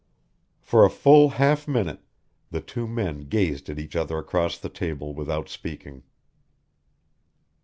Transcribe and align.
For 0.61 0.83
a 0.83 0.89
full 0.89 1.29
half 1.29 1.67
minute 1.67 2.01
the 2.49 2.59
two 2.59 2.87
men 2.87 3.29
gazed 3.29 3.69
at 3.69 3.77
each 3.77 3.95
other 3.95 4.17
across 4.17 4.57
the 4.57 4.67
table, 4.67 5.13
without 5.13 5.47
speaking. 5.47 6.01